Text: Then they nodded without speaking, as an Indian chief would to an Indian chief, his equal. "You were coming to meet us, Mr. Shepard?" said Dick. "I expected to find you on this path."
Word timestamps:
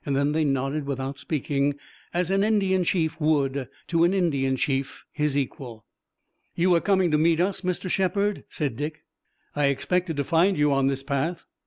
Then 0.03 0.31
they 0.31 0.43
nodded 0.45 0.87
without 0.87 1.19
speaking, 1.19 1.75
as 2.11 2.31
an 2.31 2.43
Indian 2.43 2.83
chief 2.83 3.21
would 3.21 3.69
to 3.89 4.03
an 4.03 4.15
Indian 4.15 4.55
chief, 4.55 5.05
his 5.11 5.37
equal. 5.37 5.85
"You 6.55 6.71
were 6.71 6.81
coming 6.81 7.11
to 7.11 7.19
meet 7.19 7.39
us, 7.39 7.61
Mr. 7.61 7.87
Shepard?" 7.87 8.43
said 8.49 8.75
Dick. 8.77 9.03
"I 9.55 9.65
expected 9.67 10.17
to 10.17 10.23
find 10.23 10.57
you 10.57 10.71
on 10.73 10.87
this 10.87 11.03
path." 11.03 11.45